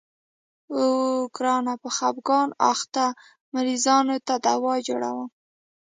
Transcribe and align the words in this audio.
اوو 0.77 1.05
ګرانه 1.35 1.73
په 1.81 1.89
خفګان 1.97 2.49
اخته 2.71 3.05
مريضانو 3.53 4.15
ته 4.27 4.33
دوا 4.45 4.73
جوړومه. 4.87 5.25